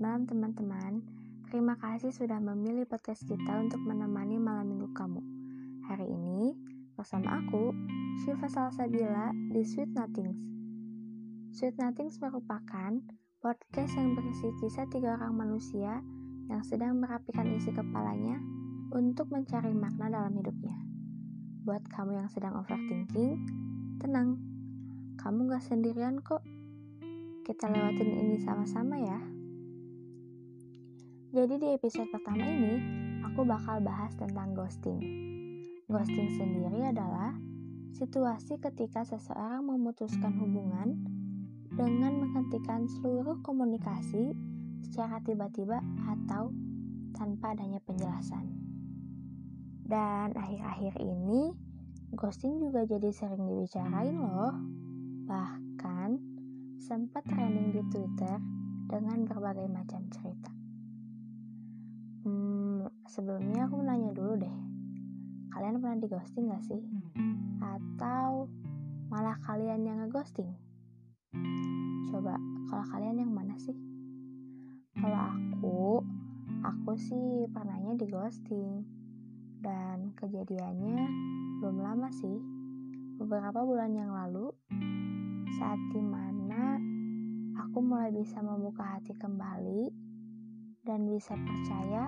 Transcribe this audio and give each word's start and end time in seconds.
malam 0.00 0.24
teman-teman. 0.24 1.04
Terima 1.52 1.76
kasih 1.76 2.08
sudah 2.08 2.40
memilih 2.40 2.88
podcast 2.88 3.20
kita 3.28 3.60
untuk 3.60 3.84
menemani 3.84 4.40
malam 4.40 4.72
minggu 4.72 4.96
kamu. 4.96 5.20
Hari 5.84 6.08
ini 6.08 6.56
bersama 6.96 7.36
aku, 7.44 7.76
Syifa 8.24 8.48
Salsabila 8.48 9.28
di 9.52 9.60
Sweet 9.60 9.92
Nothings. 9.92 10.40
Sweet 11.52 11.76
Nothings 11.76 12.16
merupakan 12.16 12.96
podcast 13.44 13.92
yang 14.00 14.16
berisi 14.16 14.48
kisah 14.64 14.88
tiga 14.88 15.20
orang 15.20 15.36
manusia 15.36 16.00
yang 16.48 16.64
sedang 16.64 16.96
merapikan 16.96 17.52
isi 17.52 17.68
kepalanya 17.68 18.40
untuk 18.96 19.28
mencari 19.28 19.76
makna 19.76 20.08
dalam 20.08 20.32
hidupnya. 20.32 20.80
Buat 21.68 21.84
kamu 21.92 22.24
yang 22.24 22.28
sedang 22.32 22.56
overthinking, 22.56 23.36
tenang, 24.00 24.40
kamu 25.20 25.52
gak 25.52 25.60
sendirian 25.60 26.24
kok. 26.24 26.40
Kita 27.44 27.68
lewatin 27.68 28.16
ini 28.16 28.40
sama-sama 28.40 28.96
ya. 28.96 29.39
Jadi 31.30 31.62
di 31.62 31.68
episode 31.70 32.10
pertama 32.10 32.42
ini, 32.42 32.74
aku 33.22 33.46
bakal 33.46 33.78
bahas 33.78 34.10
tentang 34.18 34.50
ghosting. 34.50 34.98
Ghosting 35.86 36.26
sendiri 36.34 36.90
adalah 36.90 37.38
situasi 37.94 38.58
ketika 38.58 39.06
seseorang 39.06 39.62
memutuskan 39.62 40.34
hubungan 40.42 40.98
dengan 41.70 42.18
menghentikan 42.18 42.90
seluruh 42.98 43.38
komunikasi 43.46 44.34
secara 44.82 45.22
tiba-tiba 45.22 45.78
atau 46.02 46.50
tanpa 47.14 47.54
adanya 47.54 47.78
penjelasan. 47.86 48.50
Dan 49.86 50.34
akhir-akhir 50.34 50.98
ini, 50.98 51.54
ghosting 52.10 52.58
juga 52.58 52.82
jadi 52.90 53.06
sering 53.14 53.46
dibicarain 53.46 54.18
loh. 54.18 54.58
Bahkan 55.30 56.10
sempat 56.82 57.22
trending 57.22 57.70
di 57.70 57.82
Twitter 57.86 58.34
dengan 58.90 59.30
berbagai 59.30 59.70
macam 59.70 60.10
cerita. 60.10 60.59
Hmm, 63.10 63.26
sebelumnya 63.26 63.66
aku 63.66 63.82
nanya 63.82 64.14
dulu 64.14 64.38
deh. 64.38 64.56
Kalian 65.50 65.82
pernah 65.82 65.98
di 65.98 66.06
ghosting 66.06 66.46
gak 66.46 66.62
sih? 66.62 66.78
Atau 67.58 68.46
malah 69.10 69.34
kalian 69.42 69.82
yang 69.82 69.98
ngeghosting? 70.06 70.46
Coba, 72.06 72.38
kalau 72.70 72.86
kalian 72.94 73.18
yang 73.18 73.34
mana 73.34 73.58
sih? 73.58 73.74
Kalau 74.94 75.26
aku, 75.26 76.06
aku 76.62 76.92
sih 77.02 77.50
pernahnya 77.50 77.98
di 77.98 78.06
ghosting. 78.06 78.86
Dan 79.58 80.14
kejadiannya 80.14 81.02
belum 81.58 81.82
lama 81.82 82.14
sih. 82.14 82.38
Beberapa 83.18 83.66
bulan 83.66 83.90
yang 83.90 84.14
lalu, 84.14 84.54
saat 85.58 85.82
di 85.90 85.98
mana 85.98 86.78
aku 87.58 87.82
mulai 87.82 88.14
bisa 88.14 88.38
membuka 88.38 88.86
hati 88.86 89.18
kembali 89.18 89.90
dan 90.86 91.10
bisa 91.10 91.34
percaya 91.34 92.06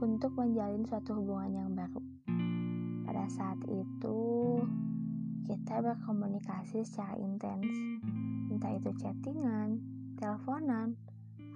untuk 0.00 0.36
menjalin 0.36 0.84
suatu 0.84 1.16
hubungan 1.16 1.52
yang 1.64 1.70
baru. 1.72 2.00
Pada 3.08 3.24
saat 3.32 3.56
itu, 3.64 4.20
kita 5.48 5.80
berkomunikasi 5.80 6.84
secara 6.84 7.16
intens, 7.16 7.70
entah 8.52 8.76
itu 8.76 8.92
chattingan, 9.00 9.80
teleponan, 10.20 10.98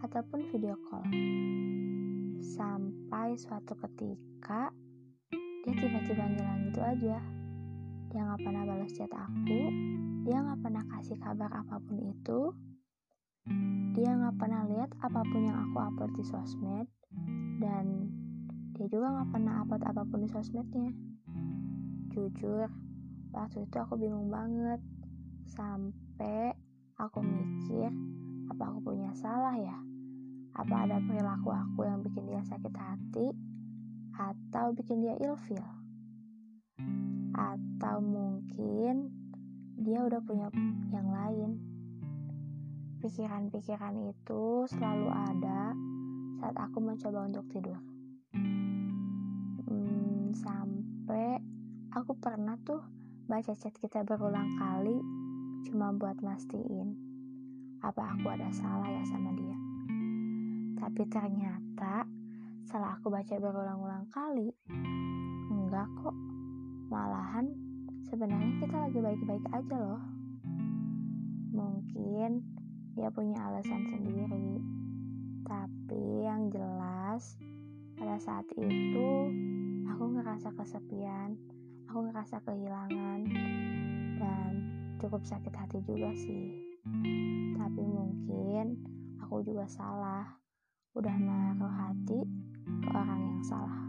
ataupun 0.00 0.48
video 0.48 0.78
call. 0.88 1.04
Sampai 2.40 3.36
suatu 3.36 3.76
ketika, 3.76 4.72
dia 5.66 5.74
tiba-tiba 5.76 6.24
ngilang 6.24 6.60
gitu 6.72 6.80
aja. 6.80 7.18
Dia 8.10 8.20
nggak 8.24 8.40
pernah 8.40 8.62
balas 8.64 8.90
chat 8.96 9.12
aku, 9.12 9.60
dia 10.24 10.38
nggak 10.40 10.60
pernah 10.64 10.82
kasih 10.96 11.18
kabar 11.20 11.52
apa 11.52 11.76
pun 11.84 11.98
itu, 12.08 12.40
dia 13.94 14.10
nggak 14.16 14.38
pernah 14.40 14.64
lihat 14.66 14.90
apa 15.04 15.20
pun 15.28 15.40
yang 15.44 15.58
aku 15.68 15.76
upload 15.78 16.12
di 16.16 16.24
sosmed 16.26 16.88
dan 17.60 18.08
dia 18.80 18.88
juga 18.88 19.12
nggak 19.12 19.36
pernah 19.36 19.60
upload 19.60 19.84
apa 19.84 20.02
pun 20.08 20.24
di 20.24 20.28
sosmednya. 20.32 20.88
Jujur 22.16 22.64
waktu 23.28 23.68
itu 23.68 23.76
aku 23.76 24.00
bingung 24.00 24.32
banget. 24.32 24.80
Sampai 25.44 26.56
aku 26.96 27.20
mikir 27.20 27.92
apa 28.48 28.72
aku 28.72 28.80
punya 28.80 29.12
salah 29.12 29.52
ya? 29.52 29.76
Apa 30.56 30.88
ada 30.88 30.96
perilaku 30.96 31.52
aku 31.52 31.84
yang 31.84 32.00
bikin 32.00 32.24
dia 32.24 32.40
sakit 32.40 32.72
hati? 32.72 33.36
Atau 34.16 34.72
bikin 34.72 35.04
dia 35.04 35.12
ilfil? 35.28 35.60
Atau 37.36 38.00
mungkin 38.00 39.12
dia 39.76 40.08
udah 40.08 40.24
punya 40.24 40.48
yang 40.88 41.12
lain? 41.12 41.60
Pikiran-pikiran 43.04 44.08
itu 44.08 44.64
selalu 44.72 45.12
ada 45.12 45.76
saat 46.40 46.56
aku 46.56 46.80
mencoba 46.80 47.28
untuk 47.28 47.44
tidur. 47.52 47.76
Sampai 50.34 51.42
aku 51.94 52.14
pernah 52.18 52.54
tuh 52.62 52.82
baca 53.26 53.54
chat 53.54 53.74
kita 53.78 54.02
berulang 54.06 54.58
kali 54.58 54.98
cuma 55.66 55.92
buat 55.94 56.18
mastiin 56.22 57.10
apa 57.80 58.12
aku 58.12 58.28
ada 58.28 58.48
salah 58.52 58.88
ya 58.92 59.04
sama 59.08 59.32
dia. 59.32 59.56
Tapi 60.76 61.02
ternyata 61.08 62.04
setelah 62.68 63.00
aku 63.00 63.08
baca 63.08 63.34
berulang-ulang 63.40 64.06
kali, 64.12 64.52
enggak 65.48 65.88
kok. 66.04 66.16
Malahan 66.90 67.48
sebenarnya 68.10 68.52
kita 68.60 68.76
lagi 68.76 68.98
baik-baik 69.00 69.46
aja 69.54 69.76
loh. 69.80 70.02
Mungkin 71.56 72.44
dia 72.98 73.08
punya 73.08 73.38
alasan 73.48 73.86
sendiri. 73.88 74.60
Tapi 75.46 76.04
yang 76.26 76.52
jelas, 76.52 77.38
pada 77.96 78.20
saat 78.20 78.46
itu 78.54 79.08
aku 80.00 80.16
ngerasa 80.16 80.56
kesepian, 80.56 81.36
aku 81.84 82.08
ngerasa 82.08 82.40
kehilangan, 82.48 83.20
dan 84.16 84.52
cukup 84.96 85.20
sakit 85.28 85.52
hati 85.52 85.76
juga 85.84 86.08
sih. 86.16 86.56
Tapi 87.52 87.84
mungkin 87.84 88.80
aku 89.20 89.44
juga 89.44 89.68
salah, 89.68 90.24
udah 90.96 91.16
naruh 91.20 91.68
hati 91.84 92.16
ke 92.64 92.88
orang 92.96 93.20
yang 93.28 93.44
salah. 93.44 93.84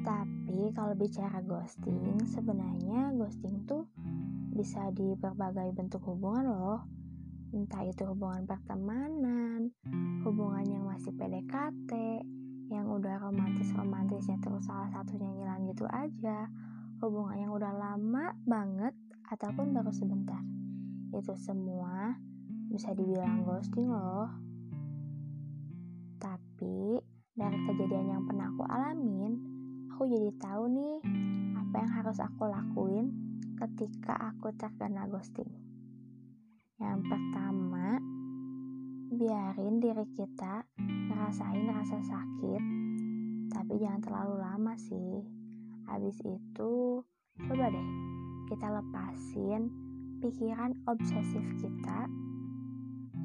Tapi 0.00 0.72
kalau 0.72 0.96
bicara 0.96 1.44
ghosting, 1.44 2.16
sebenarnya 2.32 3.12
ghosting 3.12 3.68
tuh 3.68 3.84
bisa 4.56 4.88
di 4.96 5.12
berbagai 5.12 5.76
bentuk 5.76 6.00
hubungan 6.08 6.56
loh 6.56 6.80
entah 7.52 7.84
itu 7.84 8.08
hubungan 8.08 8.48
pertemanan, 8.48 9.76
hubungan 10.24 10.64
yang 10.64 10.88
masih 10.88 11.12
PDKT, 11.12 11.92
romantis-romantisnya 13.72 14.38
terus 14.44 14.64
salah 14.68 14.90
satunya 14.92 15.28
ngilang 15.32 15.68
gitu 15.72 15.84
aja, 15.88 16.48
hubungan 17.00 17.48
yang 17.48 17.52
udah 17.52 17.72
lama 17.72 18.36
banget 18.46 18.94
ataupun 19.32 19.72
baru 19.74 19.90
sebentar. 19.90 20.40
Itu 21.12 21.34
semua 21.36 22.16
bisa 22.72 22.92
dibilang 22.96 23.44
ghosting 23.44 23.88
loh. 23.88 24.28
Tapi 26.22 27.00
dari 27.32 27.58
kejadian 27.68 28.06
yang 28.12 28.22
pernah 28.28 28.52
aku 28.52 28.64
alamin, 28.68 29.32
aku 29.92 30.04
jadi 30.08 30.30
tahu 30.36 30.62
nih 30.72 30.96
apa 31.56 31.74
yang 31.80 31.92
harus 31.92 32.18
aku 32.20 32.44
lakuin 32.48 33.12
ketika 33.56 34.16
aku 34.32 34.52
terkena 34.54 35.08
ghosting. 35.08 35.48
Yang 36.82 36.98
pertama, 37.06 38.02
biarin 39.12 39.78
diri 39.78 40.06
kita 40.16 40.66
ngerasain 40.80 41.68
rasa 41.68 41.98
sakit, 42.02 42.81
tapi 43.72 43.88
jangan 43.88 44.04
terlalu 44.04 44.36
lama 44.36 44.74
sih. 44.76 45.24
Habis 45.88 46.20
itu, 46.28 47.00
coba 47.40 47.72
deh 47.72 47.88
kita 48.52 48.68
lepasin 48.68 49.72
pikiran 50.20 50.76
obsesif 50.84 51.40
kita 51.56 52.04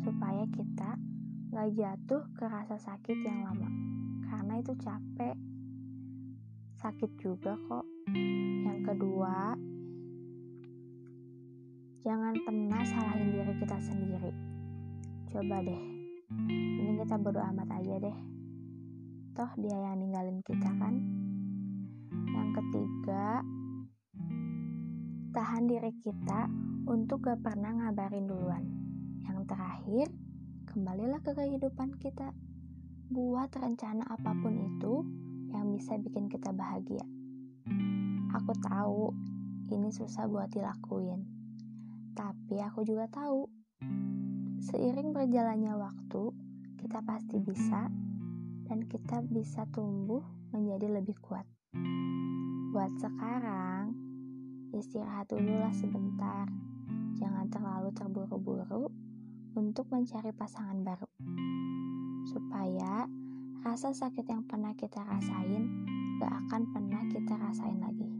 supaya 0.08 0.48
kita 0.56 0.96
gak 1.52 1.68
jatuh 1.76 2.24
ke 2.32 2.48
rasa 2.48 2.80
sakit 2.80 3.28
yang 3.28 3.44
lama. 3.44 3.68
Karena 4.24 4.64
itu 4.64 4.72
capek, 4.80 5.36
sakit 6.80 7.12
juga 7.20 7.60
kok. 7.68 7.84
Yang 8.64 8.80
kedua, 8.88 9.52
Jangan 12.08 12.40
pernah 12.48 12.88
salahin 12.88 13.36
diri 13.36 13.52
kita 13.60 13.84
sendiri. 13.84 14.32
Coba 15.28 15.60
deh, 15.60 15.84
ini 16.48 16.96
kita 17.04 17.20
berdoa 17.20 17.52
amat 17.52 17.68
aja 17.84 18.00
deh. 18.00 18.37
Toh 19.38 19.52
dia 19.62 19.78
yang 19.78 20.02
ninggalin 20.02 20.42
kita 20.42 20.66
kan? 20.82 20.98
Yang 22.34 22.50
ketiga, 22.58 23.46
tahan 25.38 25.70
diri 25.70 25.94
kita 26.02 26.50
untuk 26.90 27.30
gak 27.30 27.46
pernah 27.46 27.70
ngabarin 27.70 28.26
duluan. 28.26 28.66
Yang 29.30 29.54
terakhir, 29.54 30.08
kembalilah 30.74 31.22
ke 31.22 31.38
kehidupan 31.38 31.94
kita. 32.02 32.34
Buat 33.14 33.54
rencana 33.54 34.10
apa 34.10 34.34
pun 34.42 34.58
itu 34.58 35.06
yang 35.54 35.70
bisa 35.70 36.02
bikin 36.02 36.26
kita 36.34 36.50
bahagia. 36.50 37.06
Aku 38.34 38.52
tahu 38.66 39.14
ini 39.70 39.94
susah 39.94 40.26
buat 40.26 40.50
dilakuin 40.50 41.38
tapi 42.18 42.58
aku 42.58 42.82
juga 42.82 43.06
tahu, 43.14 43.46
seiring 44.58 45.14
berjalannya 45.14 45.78
waktu 45.78 46.34
kita 46.82 46.98
pasti 47.06 47.38
bisa, 47.38 47.94
dan 48.68 48.84
kita 48.84 49.24
bisa 49.32 49.64
tumbuh 49.72 50.20
menjadi 50.52 51.00
lebih 51.00 51.16
kuat. 51.24 51.48
Buat 52.76 52.92
sekarang, 53.00 53.96
istirahat 54.76 55.32
dululah 55.32 55.72
sebentar. 55.72 56.46
Jangan 57.16 57.48
terlalu 57.48 57.90
terburu-buru 57.96 58.92
untuk 59.56 59.88
mencari 59.90 60.36
pasangan 60.36 60.84
baru. 60.84 61.10
Supaya 62.28 63.08
rasa 63.64 63.96
sakit 63.96 64.28
yang 64.28 64.44
pernah 64.46 64.76
kita 64.76 65.02
rasain 65.02 65.64
gak 66.20 66.34
akan 66.46 66.62
pernah 66.76 67.02
kita 67.08 67.34
rasain 67.40 67.80
lagi. 67.80 68.17